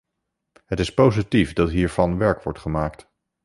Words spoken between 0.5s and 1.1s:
Het is